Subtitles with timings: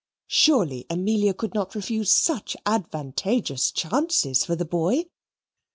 [0.25, 5.05] Surely, Amelia could not refuse such advantageous chances for the boy.